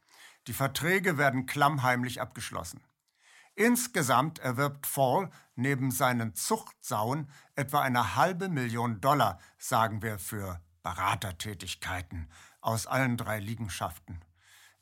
Die 0.47 0.53
Verträge 0.53 1.17
werden 1.17 1.47
klammheimlich 1.47 2.21
abgeschlossen. 2.21 2.85
Insgesamt 3.55 4.39
erwirbt 4.39 4.87
Fall 4.87 5.31
neben 5.55 5.91
seinen 5.91 6.35
Zuchtsauen 6.35 7.31
etwa 7.57 7.81
eine 7.81 8.15
halbe 8.15 8.49
Million 8.49 9.01
Dollar, 9.01 9.39
sagen 9.59 10.03
wir, 10.03 10.19
für 10.19 10.61
Beratertätigkeiten 10.83 12.31
aus 12.61 12.87
allen 12.87 13.17
drei 13.17 13.39
Liegenschaften. 13.39 14.21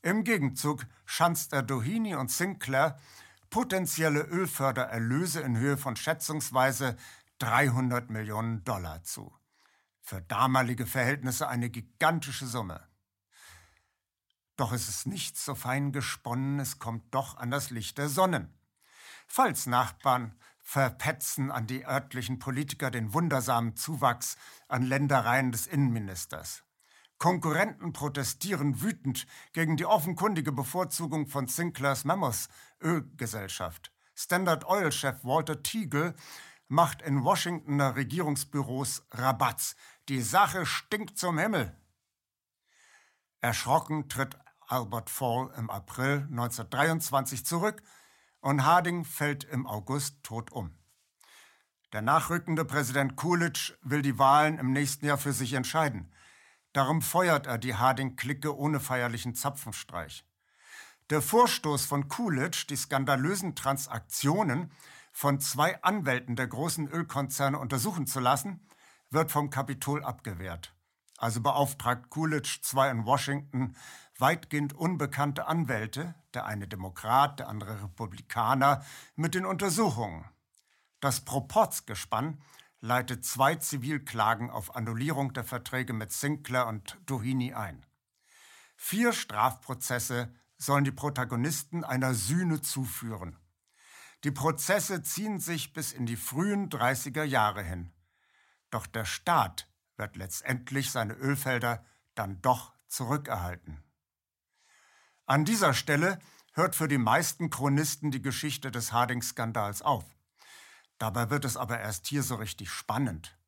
Im 0.02 0.24
Gegenzug 0.24 0.86
schanzt 1.06 1.52
er 1.52 1.62
Doheny 1.62 2.14
und 2.14 2.30
Sinclair 2.30 2.98
potenzielle 3.50 4.20
Ölfördererlöse 4.20 5.40
in 5.40 5.56
Höhe 5.56 5.76
von 5.76 5.96
schätzungsweise 5.96 6.96
300 7.38 8.10
Millionen 8.10 8.64
Dollar 8.64 9.02
zu. 9.04 9.37
Für 10.08 10.22
damalige 10.22 10.86
Verhältnisse 10.86 11.48
eine 11.48 11.68
gigantische 11.68 12.46
Summe. 12.46 12.80
Doch 14.56 14.72
es 14.72 14.88
ist 14.88 15.06
nichts 15.06 15.44
so 15.44 15.54
fein 15.54 15.92
gesponnen, 15.92 16.60
es 16.60 16.78
kommt 16.78 17.14
doch 17.14 17.36
an 17.36 17.50
das 17.50 17.68
Licht 17.68 17.98
der 17.98 18.08
Sonnen. 18.08 18.58
Falls 19.26 19.66
Nachbarn 19.66 20.34
verpetzen 20.60 21.50
an 21.50 21.66
die 21.66 21.84
örtlichen 21.84 22.38
Politiker 22.38 22.90
den 22.90 23.12
wundersamen 23.12 23.76
Zuwachs 23.76 24.38
an 24.66 24.82
Ländereien 24.82 25.52
des 25.52 25.66
Innenministers. 25.66 26.64
Konkurrenten 27.18 27.92
protestieren 27.92 28.80
wütend 28.80 29.26
gegen 29.52 29.76
die 29.76 29.84
offenkundige 29.84 30.52
Bevorzugung 30.52 31.26
von 31.26 31.48
Sinclairs 31.48 32.06
Mammoth 32.06 32.48
Ölgesellschaft. 32.80 33.92
Standard 34.14 34.64
Oil-Chef 34.64 35.22
Walter 35.22 35.62
Teagle 35.62 36.14
macht 36.68 37.02
in 37.02 37.24
Washingtoner 37.24 37.96
Regierungsbüros 37.96 39.06
Rabatz. 39.10 39.74
Die 40.08 40.20
Sache 40.20 40.66
stinkt 40.66 41.18
zum 41.18 41.38
Himmel. 41.38 41.74
Erschrocken 43.40 44.08
tritt 44.08 44.38
Albert 44.66 45.10
Fall 45.10 45.50
im 45.56 45.70
April 45.70 46.26
1923 46.30 47.44
zurück 47.44 47.82
und 48.40 48.64
Harding 48.64 49.04
fällt 49.04 49.44
im 49.44 49.66
August 49.66 50.22
tot 50.22 50.52
um. 50.52 50.76
Der 51.92 52.02
nachrückende 52.02 52.66
Präsident 52.66 53.16
Coolidge 53.16 53.76
will 53.82 54.02
die 54.02 54.18
Wahlen 54.18 54.58
im 54.58 54.72
nächsten 54.72 55.06
Jahr 55.06 55.16
für 55.16 55.32
sich 55.32 55.54
entscheiden. 55.54 56.12
Darum 56.74 57.00
feuert 57.00 57.46
er 57.46 57.56
die 57.56 57.74
Harding-Clique 57.74 58.54
ohne 58.54 58.78
feierlichen 58.78 59.34
Zapfenstreich. 59.34 60.26
Der 61.08 61.22
Vorstoß 61.22 61.86
von 61.86 62.08
Coolidge, 62.08 62.66
die 62.68 62.76
skandalösen 62.76 63.54
Transaktionen 63.54 64.70
von 65.18 65.40
zwei 65.40 65.82
Anwälten 65.82 66.36
der 66.36 66.46
großen 66.46 66.86
Ölkonzerne 66.86 67.58
untersuchen 67.58 68.06
zu 68.06 68.20
lassen, 68.20 68.64
wird 69.10 69.32
vom 69.32 69.50
Kapitol 69.50 70.04
abgewehrt. 70.04 70.76
Also 71.16 71.40
beauftragt 71.40 72.08
Coolidge 72.08 72.60
zwei 72.62 72.88
in 72.88 73.04
Washington 73.04 73.74
weitgehend 74.16 74.74
unbekannte 74.74 75.48
Anwälte, 75.48 76.14
der 76.34 76.46
eine 76.46 76.68
Demokrat, 76.68 77.40
der 77.40 77.48
andere 77.48 77.82
Republikaner, 77.82 78.84
mit 79.16 79.34
den 79.34 79.44
Untersuchungen. 79.44 80.24
Das 81.00 81.22
Proportsgespann 81.22 82.40
leitet 82.78 83.24
zwei 83.24 83.56
Zivilklagen 83.56 84.50
auf 84.50 84.76
Annullierung 84.76 85.32
der 85.32 85.42
Verträge 85.42 85.94
mit 85.94 86.12
Sinclair 86.12 86.68
und 86.68 86.96
Doheny 87.06 87.54
ein. 87.54 87.84
Vier 88.76 89.12
Strafprozesse 89.12 90.32
sollen 90.58 90.84
die 90.84 90.92
Protagonisten 90.92 91.82
einer 91.82 92.14
Sühne 92.14 92.62
zuführen. 92.62 93.36
Die 94.24 94.30
Prozesse 94.32 95.02
ziehen 95.02 95.38
sich 95.38 95.72
bis 95.72 95.92
in 95.92 96.06
die 96.06 96.16
frühen 96.16 96.70
30er 96.70 97.22
Jahre 97.22 97.62
hin. 97.62 97.92
Doch 98.70 98.86
der 98.86 99.04
Staat 99.04 99.68
wird 99.96 100.16
letztendlich 100.16 100.90
seine 100.90 101.14
Ölfelder 101.14 101.84
dann 102.14 102.40
doch 102.42 102.72
zurückerhalten. 102.88 103.82
An 105.26 105.44
dieser 105.44 105.72
Stelle 105.72 106.18
hört 106.52 106.74
für 106.74 106.88
die 106.88 106.98
meisten 106.98 107.50
Chronisten 107.50 108.10
die 108.10 108.22
Geschichte 108.22 108.70
des 108.70 108.92
Harding-Skandals 108.92 109.82
auf. 109.82 110.04
Dabei 110.98 111.30
wird 111.30 111.44
es 111.44 111.56
aber 111.56 111.78
erst 111.78 112.08
hier 112.08 112.24
so 112.24 112.34
richtig 112.34 112.70
spannend. 112.70 113.38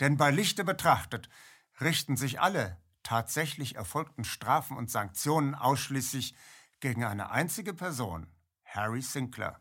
Denn 0.00 0.16
bei 0.16 0.30
Lichte 0.30 0.64
betrachtet 0.64 1.28
richten 1.80 2.16
sich 2.16 2.40
alle 2.40 2.76
tatsächlich 3.02 3.76
erfolgten 3.76 4.24
Strafen 4.24 4.76
und 4.76 4.90
Sanktionen 4.90 5.54
ausschließlich 5.54 6.34
gegen 6.80 7.04
eine 7.04 7.30
einzige 7.30 7.72
Person, 7.72 8.26
Harry 8.64 9.00
Sinclair. 9.00 9.60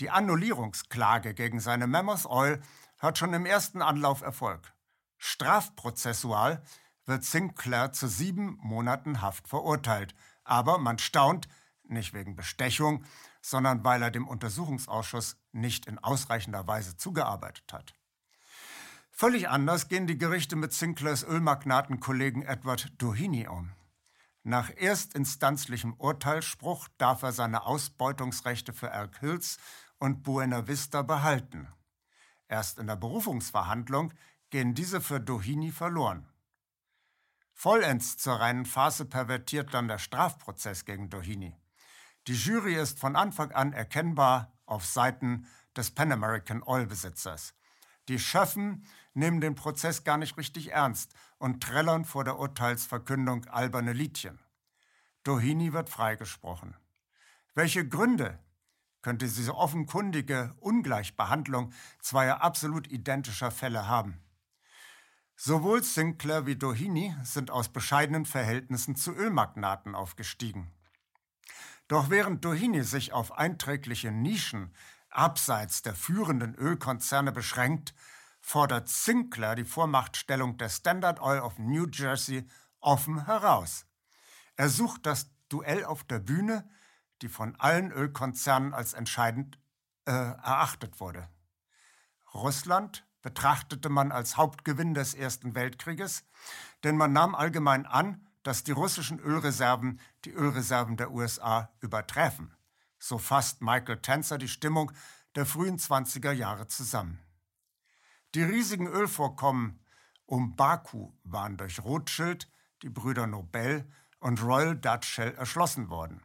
Die 0.00 0.10
Annullierungsklage 0.10 1.34
gegen 1.34 1.58
seine 1.58 1.86
Mammoth 1.86 2.26
Oil 2.26 2.60
hat 2.98 3.18
schon 3.18 3.34
im 3.34 3.46
ersten 3.46 3.82
Anlauf 3.82 4.22
Erfolg. 4.22 4.72
Strafprozessual 5.16 6.62
wird 7.04 7.24
Sinclair 7.24 7.92
zu 7.92 8.06
sieben 8.06 8.58
Monaten 8.62 9.20
Haft 9.20 9.48
verurteilt. 9.48 10.14
Aber 10.44 10.78
man 10.78 10.98
staunt, 10.98 11.48
nicht 11.82 12.14
wegen 12.14 12.36
Bestechung, 12.36 13.04
sondern 13.40 13.82
weil 13.82 14.02
er 14.02 14.10
dem 14.10 14.28
Untersuchungsausschuss 14.28 15.36
nicht 15.52 15.86
in 15.86 15.98
ausreichender 15.98 16.66
Weise 16.66 16.96
zugearbeitet 16.96 17.72
hat. 17.72 17.94
Völlig 19.10 19.48
anders 19.48 19.88
gehen 19.88 20.06
die 20.06 20.18
Gerichte 20.18 20.54
mit 20.54 20.72
Sinclairs 20.72 21.24
Ölmagnatenkollegen 21.24 22.42
Edward 22.42 22.92
Doheny 22.98 23.48
um. 23.48 23.72
Nach 24.44 24.70
erstinstanzlichem 24.70 25.94
Urteilsspruch 25.94 26.88
darf 26.98 27.22
er 27.22 27.32
seine 27.32 27.66
Ausbeutungsrechte 27.66 28.72
für 28.72 28.90
Elk 28.90 29.18
Hills 29.18 29.58
und 29.98 30.22
Buena 30.22 30.66
Vista 30.66 31.02
behalten. 31.02 31.68
Erst 32.48 32.78
in 32.78 32.86
der 32.86 32.96
Berufungsverhandlung 32.96 34.14
gehen 34.50 34.74
diese 34.74 35.00
für 35.00 35.20
Doheny 35.20 35.70
verloren. 35.70 36.28
Vollends 37.52 38.16
zur 38.16 38.34
reinen 38.34 38.66
Phase 38.66 39.04
pervertiert 39.04 39.74
dann 39.74 39.88
der 39.88 39.98
Strafprozess 39.98 40.84
gegen 40.84 41.10
Doheny. 41.10 41.56
Die 42.26 42.34
Jury 42.34 42.74
ist 42.74 43.00
von 43.00 43.16
Anfang 43.16 43.52
an 43.52 43.72
erkennbar 43.72 44.52
auf 44.64 44.84
Seiten 44.84 45.46
des 45.76 45.90
Pan 45.90 46.12
American 46.12 46.62
Oil 46.62 46.86
Besitzers. 46.86 47.54
Die 48.08 48.18
Schöffen 48.18 48.86
nehmen 49.12 49.40
den 49.40 49.54
Prozess 49.54 50.04
gar 50.04 50.16
nicht 50.16 50.36
richtig 50.38 50.72
ernst 50.72 51.14
und 51.38 51.62
trällern 51.62 52.04
vor 52.04 52.24
der 52.24 52.38
Urteilsverkündung 52.38 53.44
alberne 53.46 53.92
Liedchen. 53.92 54.38
Doheny 55.24 55.72
wird 55.72 55.90
freigesprochen. 55.90 56.76
Welche 57.54 57.86
Gründe 57.86 58.38
könnte 59.02 59.26
diese 59.26 59.54
offenkundige 59.54 60.54
Ungleichbehandlung 60.60 61.72
zweier 62.00 62.42
absolut 62.42 62.86
identischer 62.88 63.50
Fälle 63.50 63.86
haben? 63.86 64.20
Sowohl 65.36 65.84
Sinclair 65.84 66.46
wie 66.46 66.56
Doheny 66.56 67.14
sind 67.22 67.50
aus 67.50 67.68
bescheidenen 67.68 68.26
Verhältnissen 68.26 68.96
zu 68.96 69.12
Ölmagnaten 69.12 69.94
aufgestiegen. 69.94 70.72
Doch 71.86 72.10
während 72.10 72.44
Doheny 72.44 72.82
sich 72.82 73.12
auf 73.12 73.38
einträgliche 73.38 74.10
Nischen 74.10 74.74
abseits 75.10 75.82
der 75.82 75.94
führenden 75.94 76.54
Ölkonzerne 76.54 77.32
beschränkt, 77.32 77.94
fordert 78.40 78.88
Sinclair 78.88 79.54
die 79.54 79.64
Vormachtstellung 79.64 80.58
der 80.58 80.68
Standard 80.68 81.20
Oil 81.20 81.40
of 81.40 81.58
New 81.58 81.86
Jersey 81.86 82.48
offen 82.80 83.24
heraus. 83.24 83.86
Er 84.56 84.68
sucht 84.68 85.06
das 85.06 85.30
Duell 85.48 85.84
auf 85.84 86.04
der 86.04 86.18
Bühne, 86.18 86.68
die 87.22 87.28
von 87.28 87.56
allen 87.56 87.90
Ölkonzernen 87.90 88.74
als 88.74 88.94
entscheidend 88.94 89.58
äh, 90.06 90.12
erachtet 90.12 91.00
wurde. 91.00 91.28
Russland 92.34 93.06
betrachtete 93.22 93.88
man 93.88 94.12
als 94.12 94.36
Hauptgewinn 94.36 94.94
des 94.94 95.14
Ersten 95.14 95.54
Weltkrieges, 95.54 96.24
denn 96.84 96.96
man 96.96 97.12
nahm 97.12 97.34
allgemein 97.34 97.86
an, 97.86 98.26
dass 98.42 98.64
die 98.64 98.72
russischen 98.72 99.18
Ölreserven 99.18 100.00
die 100.24 100.32
Ölreserven 100.32 100.96
der 100.96 101.10
USA 101.10 101.70
übertreffen. 101.80 102.56
So 102.98 103.18
fasst 103.18 103.60
Michael 103.60 104.00
Tenzer 104.00 104.38
die 104.38 104.48
Stimmung 104.48 104.92
der 105.34 105.46
frühen 105.46 105.78
20er 105.78 106.32
Jahre 106.32 106.66
zusammen. 106.66 107.18
Die 108.34 108.42
riesigen 108.42 108.86
Ölvorkommen 108.86 109.80
um 110.26 110.56
Baku 110.56 111.12
waren 111.24 111.56
durch 111.56 111.82
Rothschild, 111.82 112.50
die 112.82 112.90
Brüder 112.90 113.26
Nobel 113.26 113.90
und 114.20 114.42
Royal 114.42 114.76
Dutch 114.76 115.08
Shell 115.08 115.34
erschlossen 115.34 115.88
worden. 115.88 116.22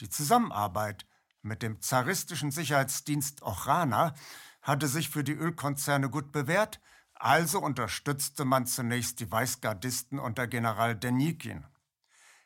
Die 0.00 0.10
Zusammenarbeit 0.10 1.06
mit 1.42 1.62
dem 1.62 1.80
zaristischen 1.80 2.50
Sicherheitsdienst 2.50 3.42
Ochrana 3.42 4.14
hatte 4.62 4.88
sich 4.88 5.08
für 5.08 5.24
die 5.24 5.32
Ölkonzerne 5.32 6.10
gut 6.10 6.32
bewährt, 6.32 6.80
also 7.14 7.60
unterstützte 7.60 8.44
man 8.44 8.66
zunächst 8.66 9.20
die 9.20 9.30
Weißgardisten 9.30 10.18
unter 10.18 10.46
General 10.46 10.94
Denikin. 10.94 11.64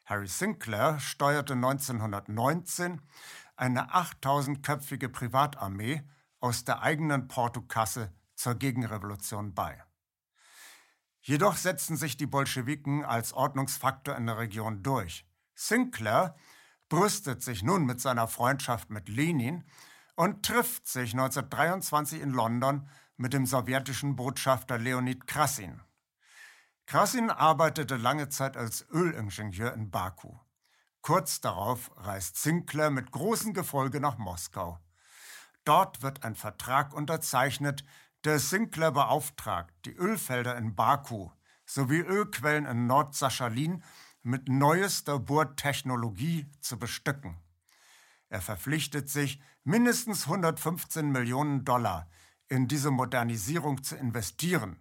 Harry 0.05 0.29
Sinclair 0.29 1.01
steuerte 1.01 1.55
1919 1.55 3.01
eine 3.57 3.91
8000-köpfige 3.93 5.09
Privatarmee 5.09 6.03
aus 6.41 6.65
der 6.65 6.83
eigenen 6.83 7.29
Portokasse 7.29 8.13
zur 8.35 8.55
Gegenrevolution 8.55 9.55
bei. 9.55 9.83
Jedoch 11.21 11.57
setzten 11.57 11.97
sich 11.97 12.17
die 12.17 12.27
Bolschewiken 12.27 13.05
als 13.05 13.33
Ordnungsfaktor 13.33 14.17
in 14.17 14.27
der 14.27 14.39
Region 14.39 14.83
durch. 14.83 15.27
Sinclair 15.55 16.35
brüstet 16.91 17.43
sich 17.43 17.63
nun 17.63 17.87
mit 17.87 18.03
seiner 18.03 18.29
Freundschaft 18.29 18.91
mit 18.91 19.09
Lenin 19.09 19.65
und 20.17 20.45
trifft 20.45 20.87
sich 20.87 21.13
1923 21.13 22.21
in 22.21 22.31
London 22.31 22.87
mit 23.17 23.33
dem 23.33 23.47
sowjetischen 23.47 24.17
Botschafter 24.17 24.77
Leonid 24.77 25.27
Krassin. 25.27 25.81
Krassin 26.85 27.31
arbeitete 27.31 27.97
lange 27.97 28.29
Zeit 28.29 28.57
als 28.57 28.87
Ölingenieur 28.91 29.73
in 29.73 29.91
Baku. 29.91 30.35
Kurz 31.01 31.41
darauf 31.41 31.91
reist 31.97 32.37
Sinclair 32.37 32.91
mit 32.91 33.13
großem 33.13 33.55
Gefolge 33.55 34.01
nach 34.01 34.19
Moskau. 34.19 34.79
Dort 35.65 36.03
wird 36.03 36.25
ein 36.25 36.35
Vertrag 36.35 36.93
unterzeichnet, 36.93 37.85
der 38.25 38.39
Sinclair 38.39 38.91
beauftragt, 38.91 39.73
die 39.87 39.95
Ölfelder 39.95 40.57
in 40.57 40.75
Baku 40.75 41.31
sowie 41.65 42.01
Ölquellen 42.01 42.67
in 42.67 42.87
Nordsachalin 42.87 43.85
mit 44.23 44.49
neuester 44.49 45.19
Bohrtechnologie 45.19 46.47
zu 46.61 46.79
bestücken. 46.79 47.37
Er 48.29 48.41
verpflichtet 48.41 49.09
sich, 49.09 49.41
mindestens 49.65 50.25
115 50.25 51.11
Millionen 51.11 51.65
Dollar 51.65 52.09
in 52.49 52.69
diese 52.69 52.91
Modernisierung 52.91 53.83
zu 53.83 53.97
investieren. 53.97 54.77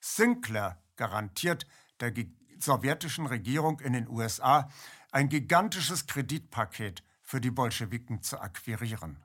Sinclair 0.00 0.82
garantiert 0.96 1.66
der 2.00 2.12
sowjetischen 2.58 3.26
Regierung 3.26 3.80
in 3.80 3.92
den 3.92 4.08
USA 4.08 4.68
ein 5.12 5.28
gigantisches 5.28 6.06
Kreditpaket 6.06 7.04
für 7.22 7.40
die 7.40 7.50
Bolschewiken 7.50 8.22
zu 8.22 8.40
akquirieren. 8.40 9.22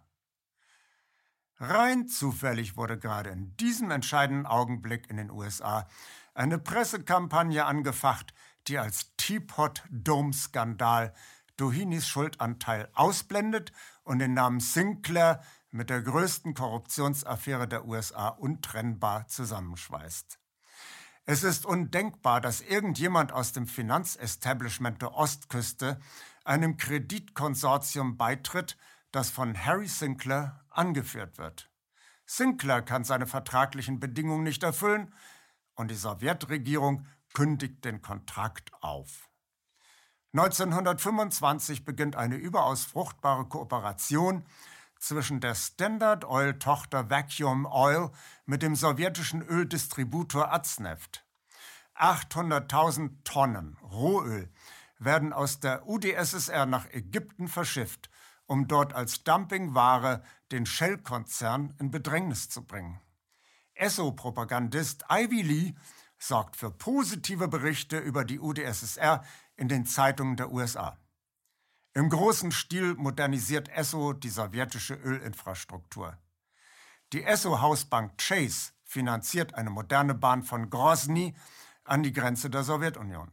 Rein 1.58 2.08
zufällig 2.08 2.78
wurde 2.78 2.98
gerade 2.98 3.32
in 3.32 3.56
diesem 3.58 3.92
entscheidenden 3.92 4.46
Augenblick 4.46 5.10
in 5.10 5.18
den 5.18 5.30
USA 5.30 5.88
eine 6.34 6.58
Pressekampagne 6.58 7.66
angefacht, 7.66 8.34
die 8.70 8.80
als 8.80 9.16
Teapot 9.18 9.84
Dome 9.90 10.34
Skandal 10.34 11.14
Dohenys 11.58 12.08
Schuldanteil 12.08 12.88
ausblendet 12.94 13.74
und 14.04 14.20
den 14.20 14.34
Namen 14.34 14.60
Sinclair 14.60 15.42
mit 15.72 15.90
der 15.90 16.02
größten 16.02 16.54
Korruptionsaffäre 16.54 17.68
der 17.68 17.86
USA 17.86 18.30
untrennbar 18.30 19.28
zusammenschweißt. 19.28 20.40
Es 21.26 21.44
ist 21.44 21.66
undenkbar, 21.66 22.42
dass 22.42 22.62
irgendjemand 22.62 23.32
aus 23.32 23.52
dem 23.52 23.68
Finanzestablishment 23.68 25.02
der 25.02 25.14
Ostküste 25.14 26.00
einem 26.46 26.78
Kreditkonsortium 26.78 28.18
beitritt, 28.18 28.78
das 29.12 29.30
von 29.30 29.54
Harry 29.58 29.88
Sinclair 29.88 30.64
angeführt 30.70 31.38
wird. 31.38 31.70
Sinclair 32.26 32.82
kann 32.84 33.04
seine 33.04 33.28
vertraglichen 33.28 34.00
Bedingungen 34.00 34.44
nicht 34.44 34.64
erfüllen 34.64 35.14
und 35.76 35.92
die 35.92 35.96
Sowjetregierung 35.96 37.06
kündigt 37.34 37.86
den 37.86 38.02
Kontrakt 38.02 38.72
auf. 38.82 39.30
1925 40.34 41.86
beginnt 41.86 42.16
eine 42.16 42.36
überaus 42.36 42.84
fruchtbare 42.84 43.46
Kooperation 43.46 44.46
zwischen 45.00 45.40
der 45.40 45.56
Standard 45.56 46.26
Oil 46.26 46.60
Tochter 46.60 47.10
Vacuum 47.10 47.66
Oil 47.66 48.12
mit 48.46 48.62
dem 48.62 48.76
sowjetischen 48.76 49.42
Öldistributor 49.42 50.54
Azneft. 50.54 51.26
800.000 51.96 53.24
Tonnen 53.24 53.78
Rohöl 53.82 54.52
werden 55.00 55.34
aus 55.34 55.60
der 55.60 55.88
UdSSR 55.88 56.66
nach 56.66 56.86
Ägypten 56.92 57.48
verschifft 57.48 58.10
um 58.50 58.68
dort 58.68 58.94
als 58.94 59.24
Dumpingware 59.24 60.24
den 60.52 60.66
Shell-Konzern 60.66 61.76
in 61.80 61.92
Bedrängnis 61.92 62.50
zu 62.50 62.66
bringen. 62.66 63.00
Esso-Propagandist 63.76 65.06
Ivy 65.08 65.44
Lee 65.44 65.76
sorgt 66.20 66.56
für 66.56 66.70
positive 66.70 67.48
Berichte 67.48 67.98
über 67.98 68.26
die 68.26 68.40
UdSSR 68.40 69.24
in 69.56 69.68
den 69.70 69.86
Zeitungen 69.86 70.36
der 70.36 70.52
USA. 70.52 70.98
Im 71.94 72.10
großen 72.10 72.52
Stil 72.52 72.96
modernisiert 72.96 73.70
Esso 73.70 74.14
die 74.14 74.30
sowjetische 74.30 74.94
Ölinfrastruktur. 74.94 76.18
Die 77.14 77.24
Esso-Hausbank 77.24 78.18
Chase 78.18 78.74
finanziert 78.84 79.56
eine 79.56 79.72
moderne 79.72 80.14
Bahn 80.14 80.44
von 80.44 80.70
Grozny 80.70 81.36
an 81.84 82.04
die 82.04 82.14
Grenze 82.14 82.50
der 82.50 82.64
Sowjetunion. 82.64 83.32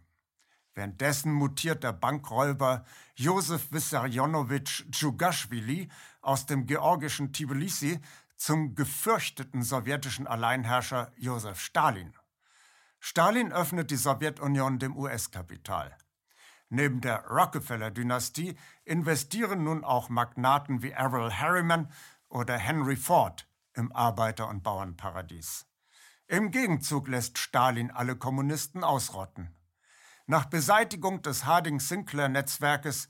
Währenddessen 0.74 1.32
mutiert 1.32 1.84
der 1.84 1.92
Bankräuber 1.92 2.84
Josef 3.14 3.72
Wissarionowitsch 3.72 4.84
Dschugashvili 4.90 5.88
aus 6.20 6.46
dem 6.46 6.66
georgischen 6.66 7.32
Tbilisi 7.32 8.00
zum 8.36 8.74
gefürchteten 8.74 9.62
sowjetischen 9.62 10.26
Alleinherrscher 10.26 11.12
Josef 11.16 11.60
Stalin. 11.60 12.14
Stalin 13.08 13.52
öffnet 13.52 13.92
die 13.92 13.96
Sowjetunion 13.96 14.80
dem 14.80 14.96
US-Kapital. 14.96 15.96
Neben 16.70 17.00
der 17.00 17.24
Rockefeller-Dynastie 17.28 18.58
investieren 18.84 19.62
nun 19.62 19.84
auch 19.84 20.08
Magnaten 20.08 20.82
wie 20.82 20.90
Errol 20.90 21.32
Harriman 21.32 21.92
oder 22.28 22.58
Henry 22.58 22.96
Ford 22.96 23.48
im 23.74 23.92
Arbeiter- 23.92 24.48
und 24.48 24.64
Bauernparadies. 24.64 25.66
Im 26.26 26.50
Gegenzug 26.50 27.06
lässt 27.06 27.38
Stalin 27.38 27.92
alle 27.92 28.16
Kommunisten 28.16 28.82
ausrotten. 28.82 29.54
Nach 30.26 30.46
Beseitigung 30.46 31.22
des 31.22 31.44
Harding-Sinclair-Netzwerkes 31.44 33.08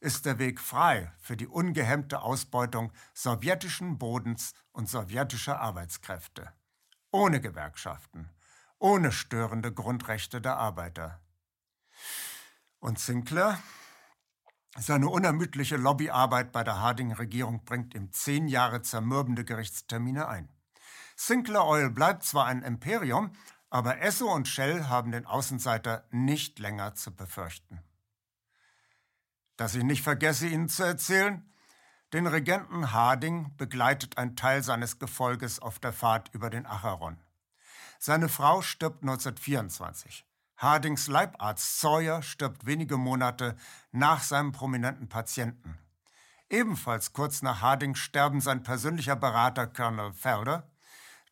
ist 0.00 0.26
der 0.26 0.40
Weg 0.40 0.60
frei 0.60 1.12
für 1.20 1.36
die 1.36 1.46
ungehemmte 1.46 2.20
Ausbeutung 2.22 2.92
sowjetischen 3.14 3.96
Bodens 3.96 4.54
und 4.72 4.88
sowjetischer 4.88 5.60
Arbeitskräfte. 5.60 6.52
Ohne 7.12 7.40
Gewerkschaften, 7.40 8.28
ohne 8.78 9.12
störende 9.12 9.72
Grundrechte 9.72 10.40
der 10.40 10.56
Arbeiter. 10.56 11.20
Und 12.78 12.98
Sinclair? 12.98 13.58
Seine 14.78 15.08
unermüdliche 15.08 15.76
Lobbyarbeit 15.76 16.52
bei 16.52 16.62
der 16.62 16.80
Harding-Regierung 16.80 17.64
bringt 17.64 17.94
ihm 17.94 18.12
zehn 18.12 18.46
Jahre 18.46 18.82
zermürbende 18.82 19.44
Gerichtstermine 19.44 20.28
ein. 20.28 20.50
Sinclair 21.16 21.64
Oil 21.64 21.90
bleibt 21.90 22.24
zwar 22.24 22.44
ein 22.44 22.62
Imperium, 22.62 23.32
aber 23.70 24.00
Esso 24.00 24.32
und 24.32 24.46
Shell 24.46 24.84
haben 24.84 25.12
den 25.12 25.24
Außenseiter 25.24 26.06
nicht 26.10 26.58
länger 26.58 26.94
zu 26.94 27.14
befürchten. 27.14 27.82
Dass 29.56 29.74
ich 29.74 29.82
nicht 29.82 30.02
vergesse, 30.02 30.46
Ihnen 30.46 30.68
zu 30.68 30.82
erzählen, 30.82 31.50
den 32.12 32.26
Regenten 32.26 32.92
Harding 32.92 33.56
begleitet 33.56 34.18
ein 34.18 34.36
Teil 34.36 34.62
seines 34.62 34.98
Gefolges 34.98 35.58
auf 35.58 35.78
der 35.78 35.92
Fahrt 35.92 36.32
über 36.34 36.50
den 36.50 36.66
Acheron. 36.66 37.18
Seine 37.98 38.28
Frau 38.28 38.62
stirbt 38.62 39.02
1924. 39.02 40.26
Hardings 40.56 41.06
Leibarzt 41.06 41.80
Sawyer 41.80 42.22
stirbt 42.22 42.64
wenige 42.64 42.96
Monate 42.96 43.56
nach 43.92 44.22
seinem 44.22 44.52
prominenten 44.52 45.08
Patienten. 45.08 45.78
Ebenfalls 46.48 47.12
kurz 47.12 47.42
nach 47.42 47.60
Hardings 47.60 47.98
Sterben 47.98 48.40
sein 48.40 48.62
persönlicher 48.62 49.16
Berater 49.16 49.66
Colonel 49.66 50.12
Felder, 50.12 50.70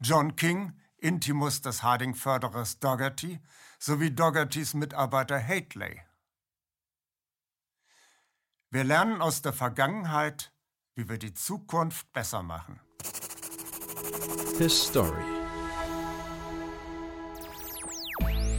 John 0.00 0.37
King, 0.37 0.79
Intimus 0.98 1.62
des 1.62 1.83
Harding-Förderers 1.83 2.81
Dougherty, 2.81 3.40
sowie 3.79 4.11
Doughertys 4.11 4.74
Mitarbeiter 4.74 5.40
Hatley. 5.40 6.03
Wir 8.70 8.85
lernen 8.85 9.22
aus 9.22 9.40
der 9.40 9.53
Vergangenheit, 9.53 10.53
wie 10.96 11.09
wir 11.09 11.18
die 11.18 11.33
Zukunft 11.33 12.12
besser 12.12 12.42
machen. 12.42 12.81
His 14.59 14.87
Story 14.87 15.34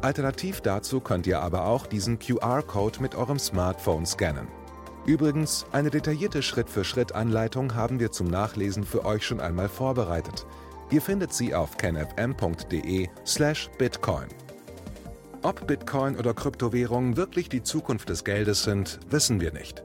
Alternativ 0.00 0.60
dazu 0.60 1.00
könnt 1.00 1.26
ihr 1.26 1.40
aber 1.40 1.66
auch 1.66 1.86
diesen 1.86 2.18
QR-Code 2.18 3.02
mit 3.02 3.14
eurem 3.14 3.38
Smartphone 3.38 4.06
scannen. 4.06 4.48
Übrigens, 5.06 5.66
eine 5.72 5.90
detaillierte 5.90 6.42
Schritt-für-Schritt-Anleitung 6.42 7.74
haben 7.74 7.98
wir 7.98 8.12
zum 8.12 8.28
Nachlesen 8.28 8.84
für 8.84 9.04
euch 9.04 9.24
schon 9.24 9.40
einmal 9.40 9.68
vorbereitet. 9.68 10.46
Ihr 10.90 11.02
findet 11.02 11.32
sie 11.32 11.54
auf 11.54 11.76
canfm.de/bitcoin. 11.76 14.28
Ob 15.42 15.66
Bitcoin 15.66 16.16
oder 16.16 16.34
Kryptowährungen 16.34 17.16
wirklich 17.16 17.48
die 17.48 17.62
Zukunft 17.62 18.08
des 18.08 18.24
Geldes 18.24 18.64
sind, 18.64 18.98
wissen 19.08 19.40
wir 19.40 19.52
nicht. 19.52 19.84